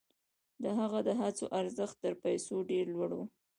د 0.63 0.65
هغه 0.79 0.99
د 1.07 1.09
هڅو 1.21 1.45
ارزښت 1.59 1.95
تر 2.03 2.13
پیسو 2.23 2.55
ډېر 2.71 2.85
لوړ 2.95 3.09
و. 3.15 3.19